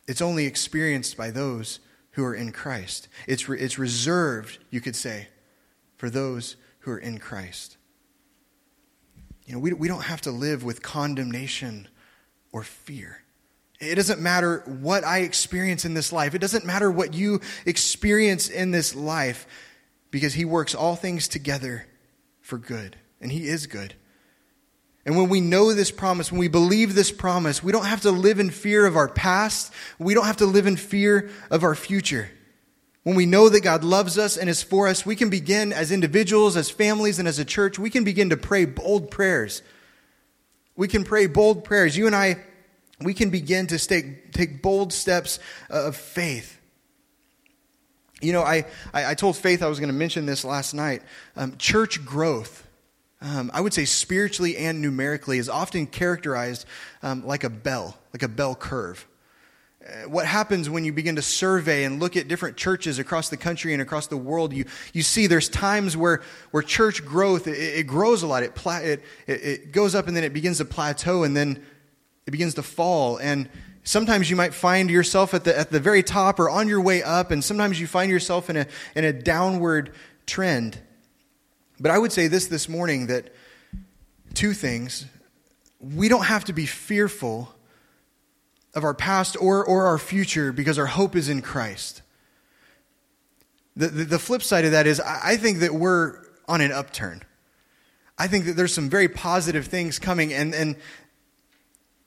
[0.08, 1.80] It's only experienced by those
[2.12, 3.08] who are in Christ.
[3.28, 5.30] It's, re- it's reserved, you could say,
[5.98, 7.78] for those who are in Christ.
[9.46, 11.88] You know, we, we don't have to live with condemnation
[12.52, 13.24] or fear.
[13.80, 16.36] It doesn't matter what I experience in this life.
[16.36, 19.48] It doesn't matter what you experience in this life
[20.14, 21.88] because he works all things together
[22.40, 23.96] for good, and he is good.
[25.08, 28.12] And when we know this promise, when we believe this promise, we don't have to
[28.12, 29.74] live in fear of our past.
[29.98, 32.30] We don't have to live in fear of our future.
[33.02, 35.92] When we know that God loves us and is for us, we can begin as
[35.92, 39.64] individuals, as families, and as a church, we can begin to pray bold prayers.
[40.76, 41.98] We can pray bold prayers.
[41.98, 42.38] You and I,
[43.02, 45.40] we can begin to take, take bold steps
[45.72, 46.60] of faith.
[48.24, 51.02] You know, I, I, I told Faith I was going to mention this last night.
[51.36, 52.66] Um, church growth,
[53.22, 56.66] um, I would say spiritually and numerically, is often characterized
[57.02, 59.06] um, like a bell, like a bell curve.
[59.86, 63.36] Uh, what happens when you begin to survey and look at different churches across the
[63.36, 67.58] country and across the world, you, you see there's times where, where church growth, it,
[67.58, 68.44] it grows a lot.
[68.44, 71.62] It, pla- it, it, it goes up and then it begins to plateau and then
[72.26, 73.18] it begins to fall.
[73.18, 73.50] And
[73.84, 77.04] Sometimes you might find yourself at the, at the very top or on your way
[77.04, 79.94] up, and sometimes you find yourself in a, in a downward
[80.26, 80.80] trend.
[81.80, 83.34] But I would say this this morning that
[84.34, 85.06] two things.
[85.80, 87.54] We don't have to be fearful
[88.74, 92.02] of our past or, or our future because our hope is in Christ.
[93.76, 96.72] The, the, the flip side of that is, I, I think that we're on an
[96.72, 97.24] upturn.
[98.18, 100.76] I think that there's some very positive things coming, and, and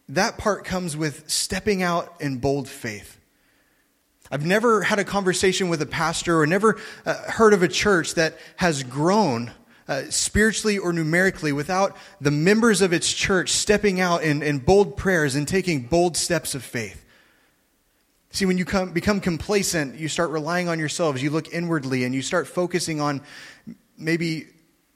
[0.08, 3.18] that part comes with stepping out in bold faith.
[4.30, 8.14] I've never had a conversation with a pastor or never uh, heard of a church
[8.14, 9.52] that has grown
[9.88, 14.96] uh, spiritually or numerically without the members of its church stepping out in, in bold
[14.96, 17.04] prayers and taking bold steps of faith.
[18.30, 22.14] See, when you come, become complacent, you start relying on yourselves, you look inwardly, and
[22.14, 23.22] you start focusing on
[23.96, 24.48] maybe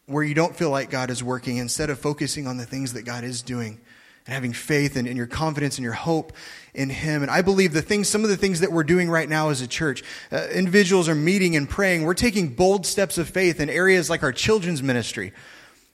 [0.07, 3.03] where you don't feel like God is working instead of focusing on the things that
[3.03, 3.81] God is doing
[4.27, 6.33] and having faith and, and, your confidence and your hope
[6.75, 7.23] in Him.
[7.23, 9.61] And I believe the things, some of the things that we're doing right now as
[9.61, 12.05] a church, uh, individuals are meeting and praying.
[12.05, 15.33] We're taking bold steps of faith in areas like our children's ministry.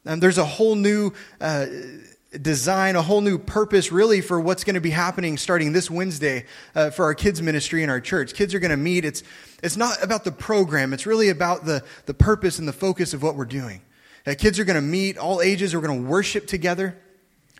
[0.05, 1.67] Um, there's a whole new uh,
[2.41, 6.45] design, a whole new purpose, really, for what's going to be happening starting this Wednesday
[6.75, 8.35] uh, for our kids' ministry in our church.
[8.35, 9.05] Kids are going to meet.
[9.05, 9.23] It's,
[9.63, 13.23] it's not about the program, it's really about the, the purpose and the focus of
[13.23, 13.83] what we're doing.
[14.27, 16.99] Uh, kids are going to meet, all ages we're going to worship together.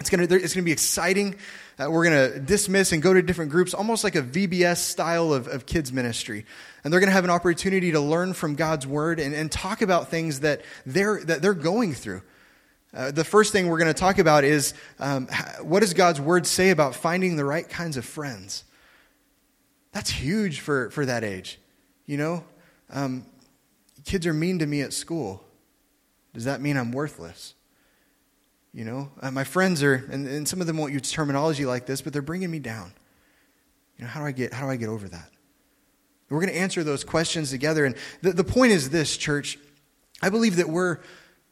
[0.01, 1.37] It's going to, it's going to be exciting.
[1.79, 5.33] Uh, we're going to dismiss and go to different groups, almost like a VBS style
[5.33, 6.45] of, of kids' ministry.
[6.85, 9.83] And they're going to have an opportunity to learn from God's word and, and talk
[9.83, 12.23] about things that they're, that they're going through.
[12.95, 15.29] Uh, the first thing we're going to talk about is um,
[15.61, 18.65] what does God's word say about finding the right kinds of friends?
[19.93, 21.59] That's huge for, for that age.
[22.07, 22.45] You know,
[22.91, 23.27] um,
[24.05, 25.43] kids are mean to me at school.
[26.33, 27.55] Does that mean I'm worthless?
[28.77, 31.87] You know, uh, my friends are, and, and some of them won't use terminology like
[31.87, 32.93] this, but they're bringing me down.
[33.97, 35.31] You know, how do I get, how do I get over that?
[36.29, 37.87] We're going to answer those questions together.
[37.87, 39.59] And the, the point is this, church.
[40.21, 40.99] I believe that we're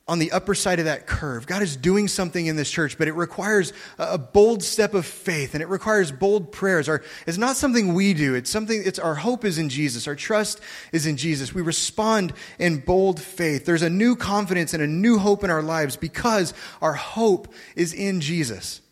[0.06, 1.46] on the upper side of that curve.
[1.46, 5.54] God is doing something in this church, but it requires a bold step of faith
[5.54, 6.90] and it requires bold prayers.
[6.90, 8.34] Our, it's not something we do.
[8.34, 10.06] It's something, it's our hope is in Jesus.
[10.06, 10.60] Our trust
[10.92, 11.54] is in Jesus.
[11.54, 13.64] We respond in bold faith.
[13.64, 17.94] There's a new confidence and a new hope in our lives because our hope is
[17.94, 18.82] in Jesus.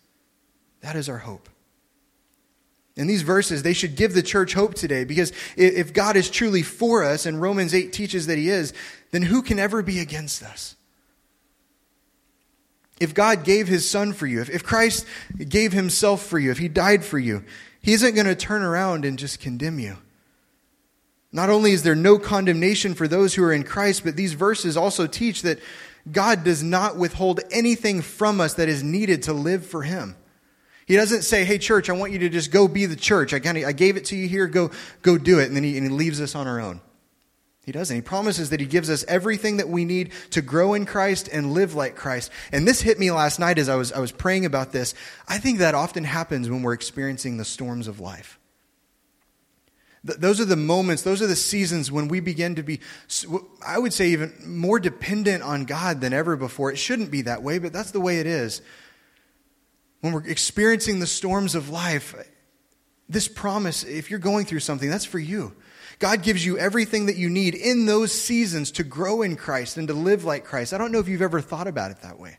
[0.81, 1.51] That is our hope.
[2.97, 6.63] And these verses, they should give the church hope today because if God is truly
[6.63, 8.73] for us, and Romans 8 teaches that He is,
[9.11, 10.77] then who can ever be against us?
[13.03, 16.59] If God gave his son for you, if, if Christ gave himself for you, if
[16.59, 17.43] he died for you,
[17.83, 19.97] he isn't going to turn around and just condemn you.
[21.33, 24.77] Not only is there no condemnation for those who are in Christ, but these verses
[24.77, 25.59] also teach that
[26.11, 30.15] God does not withhold anything from us that is needed to live for him.
[30.87, 33.33] He doesn't say, "Hey, church, I want you to just go be the church.
[33.33, 34.47] I, I gave it to you here.
[34.47, 36.81] Go, go do it." And then he, and he leaves us on our own.
[37.65, 37.95] He doesn't.
[37.95, 41.53] He promises that He gives us everything that we need to grow in Christ and
[41.53, 42.31] live like Christ.
[42.51, 44.95] And this hit me last night as I was, I was praying about this.
[45.29, 48.41] I think that often happens when we're experiencing the storms of life.
[50.05, 52.81] Th- those are the moments, those are the seasons when we begin to be,
[53.65, 56.73] I would say, even more dependent on God than ever before.
[56.73, 58.61] It shouldn't be that way, but that's the way it is.
[60.01, 62.17] When we're experiencing the storms of life,
[63.09, 65.55] this promise, if you're going through something, that's for you.
[66.03, 69.87] God gives you everything that you need in those seasons to grow in Christ and
[69.87, 70.73] to live like Christ.
[70.73, 72.39] I don't know if you've ever thought about it that way.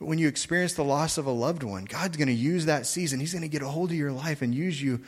[0.00, 2.86] But when you experience the loss of a loved one, God's going to use that
[2.86, 3.20] season.
[3.20, 5.00] He's going to get a hold of your life and use you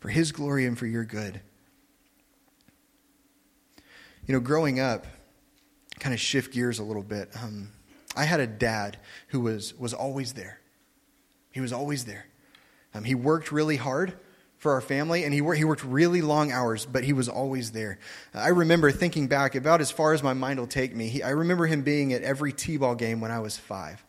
[0.00, 1.40] for His glory and for your good.
[4.26, 5.06] You know, growing up,
[6.00, 7.30] kind of shift gears a little bit.
[7.42, 7.70] Um,
[8.14, 10.60] I had a dad who was, was always there.
[11.50, 12.26] He was always there.
[12.92, 14.18] Um, he worked really hard
[14.60, 17.72] for our family, and he worked, he worked really long hours, but he was always
[17.72, 17.98] there.
[18.34, 21.08] I remember thinking back about as far as my mind will take me.
[21.08, 24.04] He, I remember him being at every T-ball game when I was five.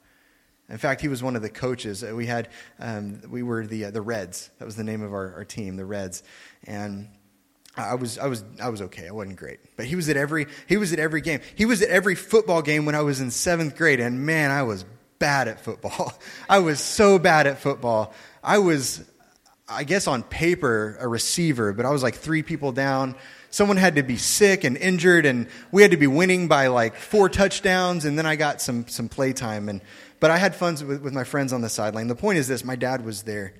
[0.69, 2.03] In fact, he was one of the coaches.
[2.03, 4.51] We had, um, we were the uh, the Reds.
[4.59, 6.21] That was the name of our, our team, the Reds,
[6.65, 7.07] and.
[7.77, 9.07] I was I was I was okay.
[9.07, 11.39] I wasn't great, but he was at every he was at every game.
[11.55, 14.63] He was at every football game when I was in seventh grade, and man, I
[14.63, 14.83] was
[15.19, 16.13] bad at football.
[16.49, 18.13] I was so bad at football.
[18.43, 19.09] I was
[19.71, 23.15] I guess on paper, a receiver, but I was like three people down.
[23.49, 26.95] Someone had to be sick and injured, and we had to be winning by like
[26.95, 29.69] four touchdowns, and then I got some, some play time.
[29.69, 29.81] And,
[30.19, 32.07] but I had fun with, with my friends on the sideline.
[32.07, 33.53] The point is this my dad was there.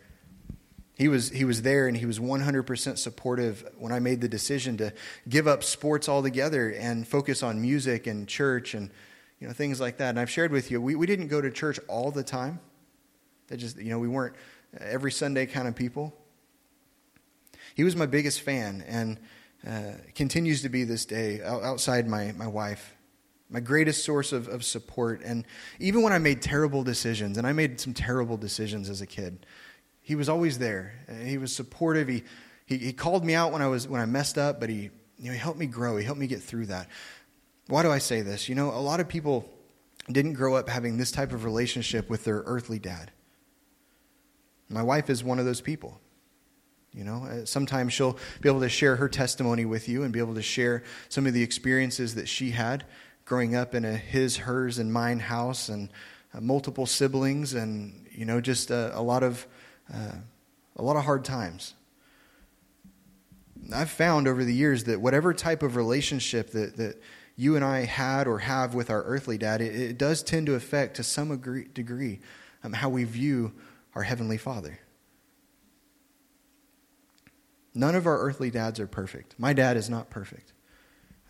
[0.97, 4.77] He was, he was there, and he was 100% supportive when I made the decision
[4.77, 4.93] to
[5.27, 8.91] give up sports altogether and focus on music and church and
[9.39, 10.09] you know, things like that.
[10.09, 12.59] And I've shared with you, we, we didn't go to church all the time.
[13.47, 14.35] That just, you know, we weren't
[14.79, 16.15] every Sunday kind of people.
[17.75, 19.19] He was my biggest fan and
[19.67, 22.95] uh, continues to be this day outside my, my wife.
[23.49, 25.21] My greatest source of, of support.
[25.23, 25.45] And
[25.79, 29.45] even when I made terrible decisions, and I made some terrible decisions as a kid,
[30.01, 30.93] he was always there.
[31.23, 32.07] He was supportive.
[32.07, 32.23] He,
[32.65, 35.27] he, he called me out when I, was, when I messed up, but he You
[35.27, 35.97] know, He helped me grow.
[35.97, 36.87] He helped me get through that.
[37.67, 38.49] Why do I say this?
[38.49, 39.47] You know, a lot of people
[40.09, 43.11] didn't grow up having this type of relationship with their earthly dad.
[44.71, 45.99] My wife is one of those people.
[46.93, 50.19] You know, uh, sometimes she'll be able to share her testimony with you and be
[50.19, 52.85] able to share some of the experiences that she had
[53.23, 55.89] growing up in a his, hers, and mine house and
[56.33, 59.47] uh, multiple siblings and, you know, just a, lot of
[59.93, 60.15] uh,
[60.75, 61.75] a lot of hard times.
[63.73, 67.01] I've found over the years that whatever type of relationship that, that
[67.37, 70.55] you and I had or have with our earthly dad, it, it does tend to
[70.55, 72.19] affect to some degree, degree
[72.63, 73.53] um, how we view
[73.95, 74.79] our Heavenly Father.
[77.73, 79.35] None of our earthly dads are perfect.
[79.37, 80.53] My dad is not perfect.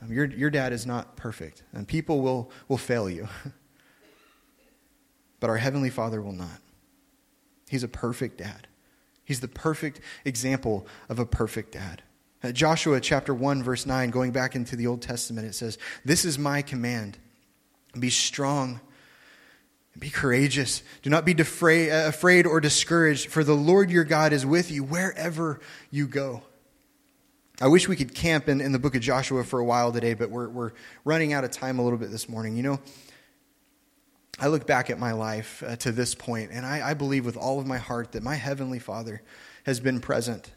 [0.02, 1.64] Um, your, your dad is not perfect.
[1.74, 3.28] And people will, will fail you.
[5.40, 6.62] but our Heavenly Father will not.
[7.70, 8.68] He's a perfect dad.
[9.24, 12.02] He's the perfect example of a perfect dad.
[12.44, 16.26] Uh, Joshua chapter 1, verse 9, going back into the Old Testament, it says, This
[16.26, 17.20] is my command.
[17.98, 18.82] Be strong
[20.00, 20.84] be courageous.
[21.02, 24.84] Do not be uh, afraid or discouraged, for the Lord your God is with you
[24.84, 26.44] wherever you go.
[27.60, 30.14] I wish we could camp in, in the book of Joshua for a while today,
[30.16, 30.72] but we're, we're
[31.06, 32.56] running out of time a little bit this morning.
[32.56, 32.80] You know,
[34.40, 37.38] I look back at my life uh, to this point, and I, I believe with
[37.38, 39.22] all of my heart that my Heavenly Father
[39.66, 40.52] has been present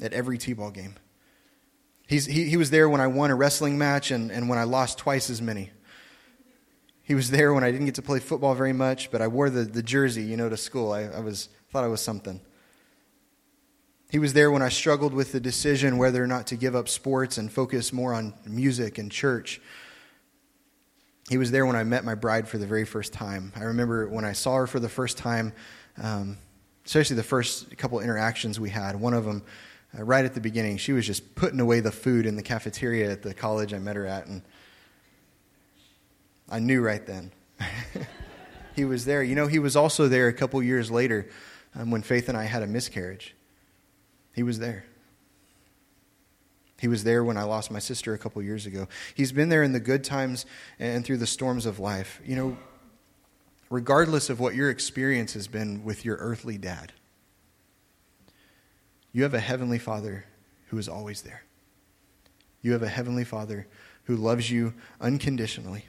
[0.00, 0.94] at every T ball game.
[2.06, 4.64] He's, he, he was there when I won a wrestling match and, and when I
[4.64, 5.70] lost twice as many.
[7.04, 9.50] He was there when I didn't get to play football very much, but I wore
[9.50, 10.92] the, the jersey, you know, to school.
[10.92, 12.40] I, I was, thought I was something.
[14.10, 16.88] He was there when I struggled with the decision whether or not to give up
[16.88, 19.60] sports and focus more on music and church.
[21.28, 23.52] He was there when I met my bride for the very first time.
[23.54, 25.52] I remember when I saw her for the first time,
[26.02, 26.38] um,
[26.86, 28.96] especially the first couple interactions we had.
[28.96, 29.42] One of them,
[29.98, 33.10] uh, right at the beginning, she was just putting away the food in the cafeteria
[33.10, 34.26] at the college I met her at.
[34.26, 34.42] And
[36.54, 37.32] I knew right then.
[38.76, 39.24] he was there.
[39.24, 41.28] You know, he was also there a couple years later
[41.74, 43.34] um, when Faith and I had a miscarriage.
[44.32, 44.84] He was there.
[46.78, 48.86] He was there when I lost my sister a couple years ago.
[49.16, 50.46] He's been there in the good times
[50.78, 52.20] and through the storms of life.
[52.24, 52.56] You know,
[53.68, 56.92] regardless of what your experience has been with your earthly dad,
[59.10, 60.24] you have a heavenly father
[60.68, 61.42] who is always there.
[62.62, 63.66] You have a heavenly father
[64.04, 65.86] who loves you unconditionally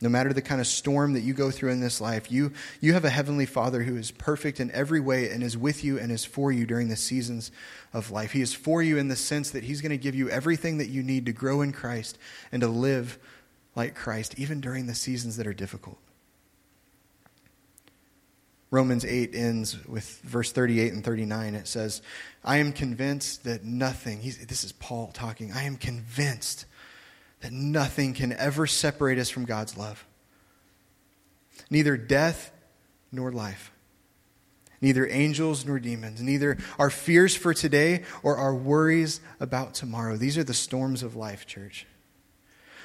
[0.00, 2.94] no matter the kind of storm that you go through in this life, you, you
[2.94, 6.10] have a heavenly Father who is perfect in every way and is with you and
[6.10, 7.52] is for you during the seasons
[7.92, 8.32] of life.
[8.32, 10.88] He is for you in the sense that He's going to give you everything that
[10.88, 12.18] you need to grow in Christ
[12.50, 13.18] and to live
[13.76, 15.98] like Christ, even during the seasons that are difficult.
[18.70, 21.54] Romans 8 ends with verse 38 and 39.
[21.56, 22.02] It says,
[22.44, 26.66] I am convinced that nothing, this is Paul talking, I am convinced
[27.40, 30.06] that nothing can ever separate us from God's love.
[31.70, 32.52] Neither death
[33.12, 33.72] nor life,
[34.80, 40.16] neither angels nor demons, neither our fears for today or our worries about tomorrow.
[40.16, 41.86] These are the storms of life, church.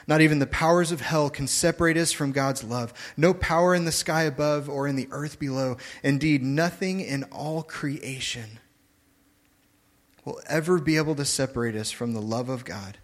[0.07, 2.93] Not even the powers of hell can separate us from God's love.
[3.17, 5.77] No power in the sky above or in the earth below.
[6.03, 8.59] Indeed, nothing in all creation
[10.23, 12.99] will ever be able to separate us from the love of God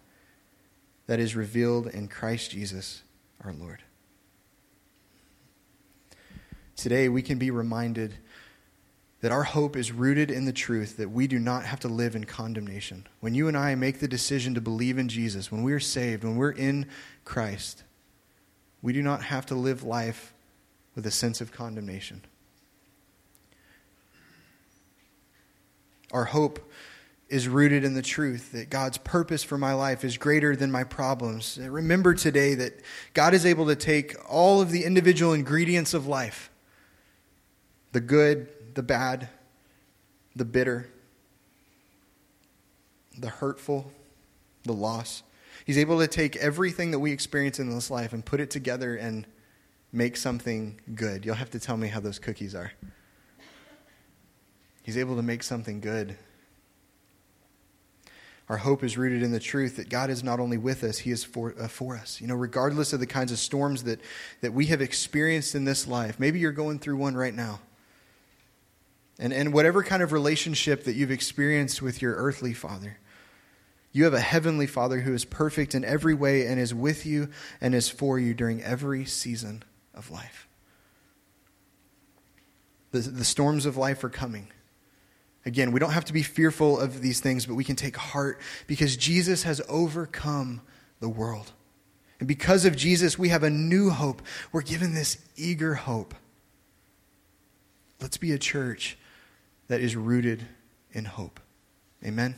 [1.12, 3.02] that is revealed in Christ Jesus
[3.44, 3.82] our Lord.
[6.74, 8.14] Today, we can be reminded
[9.20, 12.16] that our hope is rooted in the truth that we do not have to live
[12.16, 13.06] in condemnation.
[13.20, 16.24] When you and I make the decision to believe in Jesus, when we are saved,
[16.24, 16.86] when we're in
[17.26, 17.84] Christ,
[18.80, 20.32] we do not have to live life
[20.94, 22.22] with a sense of condemnation.
[26.10, 26.71] Our hope
[27.32, 30.84] is rooted in the truth that God's purpose for my life is greater than my
[30.84, 31.58] problems.
[31.58, 32.82] Remember today that
[33.14, 36.50] God is able to take all of the individual ingredients of life
[37.92, 39.30] the good, the bad,
[40.36, 40.90] the bitter,
[43.16, 43.90] the hurtful,
[44.64, 45.22] the loss.
[45.64, 48.94] He's able to take everything that we experience in this life and put it together
[48.94, 49.26] and
[49.90, 51.24] make something good.
[51.24, 52.72] You'll have to tell me how those cookies are.
[54.82, 56.18] He's able to make something good
[58.48, 61.10] our hope is rooted in the truth that God is not only with us, He
[61.10, 62.20] is for, uh, for us.
[62.20, 64.00] You know, regardless of the kinds of storms that,
[64.40, 67.60] that we have experienced in this life, maybe you're going through one right now.
[69.18, 72.98] And, and whatever kind of relationship that you've experienced with your earthly father,
[73.92, 77.28] you have a heavenly father who is perfect in every way and is with you
[77.60, 79.62] and is for you during every season
[79.94, 80.48] of life.
[82.90, 84.48] The, the storms of life are coming.
[85.44, 88.40] Again, we don't have to be fearful of these things, but we can take heart
[88.66, 90.60] because Jesus has overcome
[91.00, 91.52] the world.
[92.20, 94.22] And because of Jesus, we have a new hope.
[94.52, 96.14] We're given this eager hope.
[98.00, 98.96] Let's be a church
[99.66, 100.46] that is rooted
[100.92, 101.40] in hope.
[102.04, 102.36] Amen.